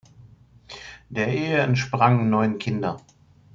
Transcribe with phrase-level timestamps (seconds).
[1.09, 2.97] Der Ehe entsprangen neun Kinder.